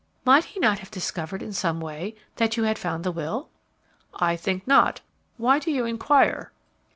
[0.25, 3.49] "Might he not have discovered in some way that you had found the will?"
[4.15, 5.01] "I think not.
[5.37, 6.51] Why do you inquire?"